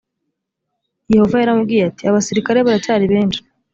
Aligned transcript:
yehova 1.13 1.35
yaramubwiye 1.37 1.83
ati 1.89 2.03
abasirikare 2.05 2.59
baracyari 2.65 3.05
benshi 3.13 3.41